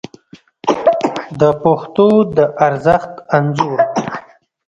د 1.39 1.41
پښتو 1.63 2.07
د 2.35 2.37
ارزښت 2.67 3.13
انځور 3.37 3.79